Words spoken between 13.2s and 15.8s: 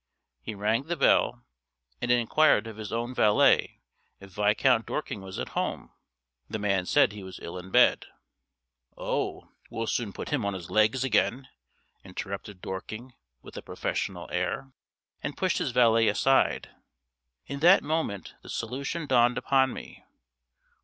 with a professional air, and pushed his